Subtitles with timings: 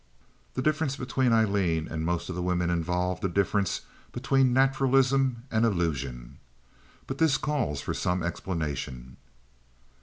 [0.55, 3.81] The difference between Aileen and most of the women involved a difference
[4.11, 6.39] between naturalism and illusion.
[7.05, 9.17] But this calls for some explanation.